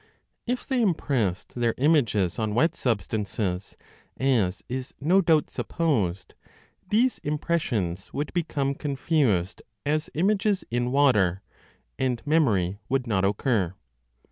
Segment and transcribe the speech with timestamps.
[0.47, 3.77] If they impressed their images on wet substances,
[4.17, 6.33] as is no doubt supposed,
[6.89, 11.43] these impressions would become confused as images in water,
[11.99, 13.75] and memory would not occur.